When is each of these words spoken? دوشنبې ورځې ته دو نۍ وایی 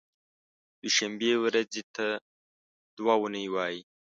دوشنبې 0.81 1.33
ورځې 1.43 1.81
ته 1.95 2.07
دو 2.95 3.03
نۍ 3.33 3.45
وایی 3.53 3.81